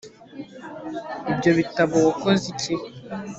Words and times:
ibyo 1.31 1.51
bitabo 1.59 1.95
wakoze 2.07 2.45
iki 2.53 2.73